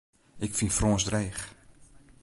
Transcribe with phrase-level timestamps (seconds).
[0.45, 1.41] Ik fyn Frânsk dreech.